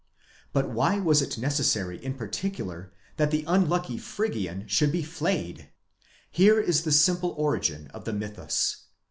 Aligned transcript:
But 0.51 0.67
why 0.71 0.97
was 0.99 1.21
it 1.21 1.37
necessary 1.37 2.03
in 2.03 2.15
particular 2.15 2.91
that 3.17 3.29
the 3.29 3.45
un 3.45 3.69
lucky 3.69 3.99
Phrygian 3.99 4.65
should 4.67 4.91
be 4.91 5.03
flayed? 5.03 5.69
Here 6.31 6.59
is 6.59 6.81
the 6.81 6.91
simple 6.91 7.35
origin 7.37 7.85
of 7.93 8.05
the 8.05 8.13
mythus. 8.13 8.77